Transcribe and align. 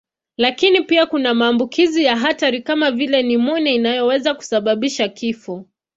Lakini 0.37 0.81
pia 0.81 1.05
kuna 1.05 1.33
maambukizi 1.33 2.03
ya 2.03 2.17
hatari 2.17 2.61
kama 2.61 2.91
vile 2.91 3.23
nimonia 3.23 3.71
inayoweza 3.73 4.35
kusababisha 4.35 5.07
kifo. 5.09 5.65